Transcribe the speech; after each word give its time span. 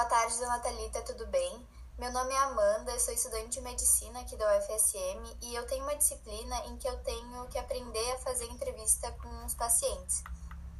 Boa 0.00 0.08
tarde, 0.08 0.38
dona 0.38 0.58
Thalita, 0.60 1.02
tudo 1.02 1.26
bem? 1.26 1.68
Meu 1.98 2.10
nome 2.10 2.32
é 2.32 2.38
Amanda, 2.38 2.90
eu 2.90 2.98
sou 2.98 3.12
estudante 3.12 3.50
de 3.50 3.60
medicina 3.60 4.20
aqui 4.20 4.34
da 4.34 4.56
UFSM 4.56 5.36
e 5.42 5.54
eu 5.54 5.66
tenho 5.66 5.84
uma 5.84 5.94
disciplina 5.94 6.56
em 6.68 6.78
que 6.78 6.88
eu 6.88 6.96
tenho 7.00 7.46
que 7.48 7.58
aprender 7.58 8.12
a 8.12 8.18
fazer 8.20 8.46
entrevista 8.46 9.12
com 9.20 9.44
os 9.44 9.54
pacientes. 9.54 10.24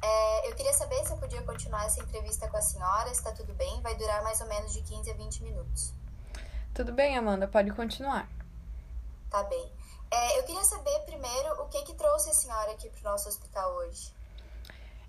É, 0.01 0.49
eu 0.49 0.55
queria 0.55 0.73
saber 0.73 1.05
se 1.05 1.13
eu 1.13 1.17
podia 1.17 1.43
continuar 1.43 1.85
essa 1.85 2.01
entrevista 2.01 2.49
com 2.49 2.57
a 2.57 2.63
senhora, 2.63 3.09
se 3.09 3.19
está 3.19 3.31
tudo 3.31 3.53
bem. 3.53 3.79
Vai 3.83 3.93
durar 3.93 4.23
mais 4.23 4.41
ou 4.41 4.47
menos 4.47 4.73
de 4.73 4.81
15 4.81 5.11
a 5.11 5.13
20 5.13 5.43
minutos. 5.43 5.93
Tudo 6.73 6.91
bem, 6.91 7.15
Amanda, 7.15 7.47
pode 7.47 7.69
continuar. 7.73 8.27
Tá 9.29 9.43
bem. 9.43 9.71
É, 10.09 10.39
eu 10.39 10.43
queria 10.45 10.63
saber 10.63 10.99
primeiro 11.01 11.61
o 11.61 11.67
que 11.67 11.79
que 11.83 11.93
trouxe 11.93 12.31
a 12.31 12.33
senhora 12.33 12.71
aqui 12.71 12.89
para 12.89 13.01
o 13.01 13.11
nosso 13.11 13.29
hospital 13.29 13.71
hoje. 13.75 14.11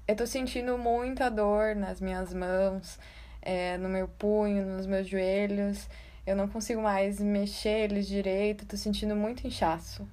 Eu 0.06 0.14
tô 0.14 0.26
sentindo 0.26 0.76
muita 0.76 1.30
dor 1.30 1.74
nas 1.74 1.98
minhas 1.98 2.34
mãos, 2.34 2.98
é, 3.42 3.76
no 3.76 3.88
meu 3.88 4.08
punho, 4.08 4.64
nos 4.64 4.86
meus 4.86 5.06
joelhos. 5.08 5.88
Eu 6.26 6.36
não 6.36 6.48
consigo 6.48 6.80
mais 6.80 7.20
mexer 7.20 7.90
eles 7.90 8.06
direito, 8.06 8.64
tô 8.64 8.76
sentindo 8.76 9.14
muito 9.16 9.46
inchaço. 9.46 10.08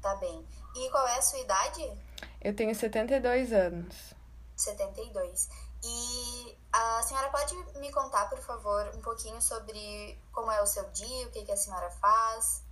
Tá 0.00 0.14
bem. 0.16 0.44
E 0.76 0.90
qual 0.90 1.06
é 1.08 1.18
a 1.18 1.22
sua 1.22 1.40
idade? 1.40 1.92
Eu 2.40 2.54
tenho 2.54 2.74
72 2.74 3.52
anos. 3.52 4.14
72. 4.56 5.48
E 5.84 6.56
a 6.72 7.02
senhora 7.02 7.28
pode 7.30 7.54
me 7.78 7.90
contar, 7.90 8.28
por 8.28 8.38
favor, 8.38 8.90
um 8.94 9.00
pouquinho 9.00 9.40
sobre 9.42 10.18
como 10.32 10.50
é 10.50 10.62
o 10.62 10.66
seu 10.66 10.88
dia, 10.90 11.26
o 11.26 11.30
que, 11.30 11.44
que 11.44 11.52
a 11.52 11.56
senhora 11.56 11.90
faz? 11.90 12.62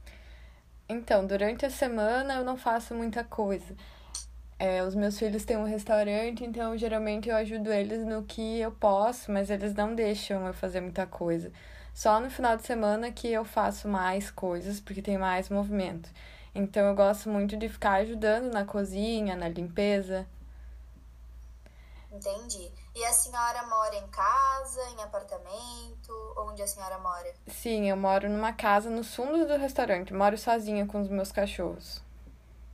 Então, 0.88 1.26
durante 1.26 1.64
a 1.64 1.70
semana 1.70 2.34
eu 2.34 2.44
não 2.44 2.56
faço 2.56 2.94
muita 2.94 3.24
coisa. 3.24 3.74
É, 4.64 4.82
os 4.82 4.94
meus 4.94 5.18
filhos 5.18 5.44
têm 5.44 5.58
um 5.58 5.66
restaurante, 5.66 6.42
então 6.42 6.74
geralmente 6.74 7.28
eu 7.28 7.36
ajudo 7.36 7.70
eles 7.70 8.02
no 8.02 8.22
que 8.22 8.60
eu 8.60 8.72
posso, 8.72 9.30
mas 9.30 9.50
eles 9.50 9.74
não 9.74 9.94
deixam 9.94 10.46
eu 10.46 10.54
fazer 10.54 10.80
muita 10.80 11.06
coisa. 11.06 11.52
Só 11.92 12.18
no 12.18 12.30
final 12.30 12.56
de 12.56 12.64
semana 12.64 13.12
que 13.12 13.30
eu 13.30 13.44
faço 13.44 13.86
mais 13.86 14.30
coisas, 14.30 14.80
porque 14.80 15.02
tem 15.02 15.18
mais 15.18 15.50
movimento. 15.50 16.08
Então 16.54 16.82
eu 16.86 16.94
gosto 16.94 17.28
muito 17.28 17.58
de 17.58 17.68
ficar 17.68 18.00
ajudando 18.00 18.50
na 18.54 18.64
cozinha, 18.64 19.36
na 19.36 19.48
limpeza. 19.50 20.26
Entendi. 22.10 22.72
E 22.94 23.04
a 23.04 23.12
senhora 23.12 23.66
mora 23.66 23.96
em 23.96 24.08
casa, 24.08 24.80
em 24.96 25.02
apartamento? 25.02 26.34
Onde 26.38 26.62
a 26.62 26.66
senhora 26.66 26.96
mora? 26.96 27.34
Sim, 27.48 27.90
eu 27.90 27.98
moro 27.98 28.30
numa 28.30 28.54
casa 28.54 28.88
no 28.88 29.04
fundo 29.04 29.46
do 29.46 29.58
restaurante. 29.58 30.14
Moro 30.14 30.38
sozinha 30.38 30.86
com 30.86 31.02
os 31.02 31.10
meus 31.10 31.30
cachorros. 31.30 32.02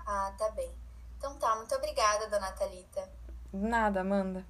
Ah, 0.07 0.33
tá 0.39 0.51
bem. 0.51 0.80
Então 1.21 1.35
tá, 1.35 1.55
muito 1.55 1.75
obrigada, 1.75 2.29
dona 2.29 2.51
Thalita. 2.53 3.07
Nada, 3.53 4.01
Amanda. 4.01 4.43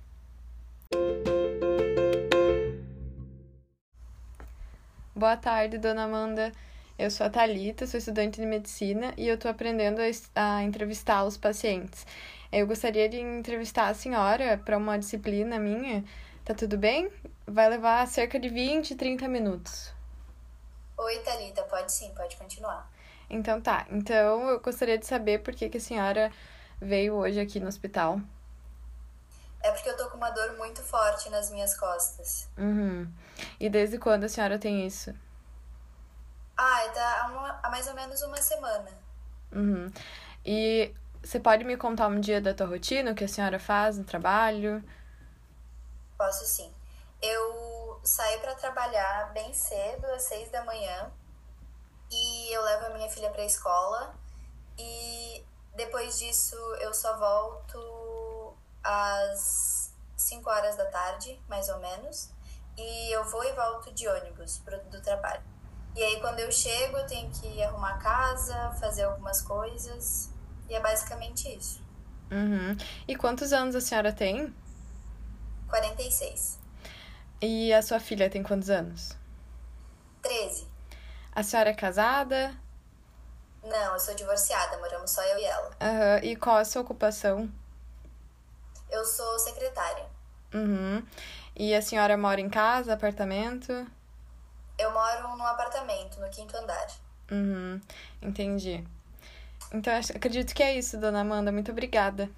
Boa 5.12 5.36
tarde, 5.36 5.78
dona 5.78 6.04
Amanda. 6.04 6.52
Eu 6.96 7.10
sou 7.10 7.26
a 7.26 7.30
Thalita, 7.30 7.88
sou 7.88 7.98
estudante 7.98 8.40
de 8.40 8.46
medicina 8.46 9.12
e 9.16 9.26
eu 9.26 9.34
estou 9.34 9.50
aprendendo 9.50 10.00
a, 10.00 10.58
a 10.58 10.62
entrevistar 10.62 11.24
os 11.24 11.36
pacientes. 11.36 12.06
Eu 12.52 12.68
gostaria 12.68 13.08
de 13.08 13.18
entrevistar 13.18 13.88
a 13.88 13.94
senhora 13.94 14.56
para 14.56 14.78
uma 14.78 14.96
disciplina 14.96 15.58
minha. 15.58 16.04
Tá 16.44 16.54
tudo 16.54 16.78
bem? 16.78 17.10
Vai 17.48 17.68
levar 17.68 18.06
cerca 18.06 18.38
de 18.38 18.48
20, 18.48 18.94
30 18.94 19.26
minutos. 19.26 19.92
Oi, 20.96 21.18
Thalita, 21.18 21.64
pode 21.64 21.90
sim, 21.90 22.14
pode 22.14 22.36
continuar. 22.36 22.88
Então 23.28 23.60
tá. 23.60 23.88
Então 23.90 24.48
eu 24.48 24.60
gostaria 24.60 24.96
de 24.96 25.06
saber 25.06 25.40
por 25.42 25.52
que, 25.52 25.68
que 25.68 25.78
a 25.78 25.80
senhora 25.80 26.30
veio 26.80 27.14
hoje 27.14 27.40
aqui 27.40 27.60
no 27.60 27.68
hospital. 27.68 28.20
É 29.62 29.70
porque 29.72 29.90
eu 29.90 29.96
tô 29.96 30.08
com 30.08 30.16
uma 30.16 30.30
dor 30.30 30.56
muito 30.56 30.82
forte 30.82 31.28
nas 31.28 31.50
minhas 31.50 31.76
costas. 31.76 32.48
Uhum. 32.56 33.12
E 33.58 33.68
desde 33.68 33.98
quando 33.98 34.24
a 34.24 34.28
senhora 34.28 34.58
tem 34.58 34.86
isso? 34.86 35.14
Ah, 36.56 36.88
tá 36.94 37.22
há, 37.22 37.26
uma, 37.28 37.60
há 37.62 37.70
mais 37.70 37.86
ou 37.86 37.94
menos 37.94 38.22
uma 38.22 38.38
semana. 38.38 38.90
Uhum. 39.52 39.92
E 40.44 40.94
você 41.22 41.38
pode 41.38 41.64
me 41.64 41.76
contar 41.76 42.08
um 42.08 42.20
dia 42.20 42.40
da 42.40 42.54
tua 42.54 42.66
rotina, 42.66 43.12
o 43.12 43.14
que 43.14 43.24
a 43.24 43.28
senhora 43.28 43.58
faz 43.58 43.98
no 43.98 44.04
trabalho? 44.04 44.82
Posso 46.16 46.46
sim. 46.46 46.72
Eu 47.20 48.00
saio 48.02 48.40
para 48.40 48.54
trabalhar 48.54 49.30
bem 49.32 49.52
cedo, 49.52 50.06
às 50.06 50.22
seis 50.22 50.50
da 50.50 50.64
manhã, 50.64 51.10
e 52.10 52.54
eu 52.54 52.62
levo 52.62 52.86
a 52.86 52.90
minha 52.90 53.10
filha 53.10 53.30
para 53.30 53.42
a 53.42 53.46
escola. 53.46 54.14
E 54.78 55.44
depois 55.74 56.18
disso 56.18 56.56
eu 56.80 56.92
só 56.92 57.16
volto 57.18 58.54
às 58.82 59.94
5 60.16 60.48
horas 60.48 60.76
da 60.76 60.86
tarde, 60.86 61.40
mais 61.48 61.68
ou 61.68 61.78
menos. 61.78 62.30
E 62.76 63.14
eu 63.14 63.24
vou 63.24 63.44
e 63.44 63.52
volto 63.52 63.92
de 63.92 64.08
ônibus 64.08 64.58
pro, 64.58 64.78
do 64.84 65.00
trabalho. 65.00 65.42
E 65.94 66.02
aí 66.02 66.20
quando 66.20 66.40
eu 66.40 66.50
chego 66.52 66.96
eu 66.96 67.06
tenho 67.06 67.30
que 67.30 67.62
arrumar 67.62 67.94
a 67.94 67.98
casa, 67.98 68.72
fazer 68.80 69.04
algumas 69.04 69.42
coisas. 69.42 70.30
E 70.68 70.74
é 70.74 70.80
basicamente 70.80 71.48
isso. 71.48 71.82
Uhum. 72.30 72.76
E 73.08 73.16
quantos 73.16 73.52
anos 73.52 73.74
a 73.74 73.80
senhora 73.80 74.12
tem? 74.12 74.54
46. 75.68 76.58
E 77.42 77.72
a 77.72 77.82
sua 77.82 77.98
filha 77.98 78.30
tem 78.30 78.42
quantos 78.42 78.70
anos? 78.70 79.16
13. 80.22 80.68
A 81.32 81.42
senhora 81.42 81.70
é 81.70 81.74
casada? 81.74 82.54
Não, 83.62 83.92
eu 83.94 84.00
sou 84.00 84.14
divorciada, 84.14 84.78
moramos 84.78 85.10
só 85.10 85.22
eu 85.22 85.38
e 85.38 85.44
ela. 85.44 85.70
Uhum. 85.80 86.18
E 86.24 86.36
qual 86.36 86.56
a 86.56 86.64
sua 86.64 86.82
ocupação? 86.82 87.50
Eu 88.90 89.04
sou 89.04 89.38
secretária. 89.38 90.06
Uhum. 90.54 91.06
E 91.54 91.74
a 91.74 91.82
senhora 91.82 92.16
mora 92.16 92.40
em 92.40 92.48
casa, 92.48 92.94
apartamento? 92.94 93.86
Eu 94.78 94.90
moro 94.92 95.36
num 95.36 95.46
apartamento, 95.46 96.18
no 96.20 96.30
quinto 96.30 96.56
andar. 96.56 96.86
Uhum. 97.30 97.80
Entendi. 98.22 98.82
Então, 99.72 99.92
acredito 99.94 100.54
que 100.54 100.62
é 100.62 100.74
isso, 100.76 100.98
dona 100.98 101.20
Amanda. 101.20 101.52
Muito 101.52 101.70
obrigada. 101.70 102.30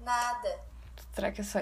Nada. 0.00 0.60
Será 1.14 1.32
que 1.32 1.40
é 1.40 1.44
só 1.44 1.54